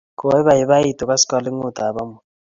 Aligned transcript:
Koipoipoitu 0.19 1.03
koskoling'ut 1.09 1.77
ap 1.85 1.95
amut 2.01 2.23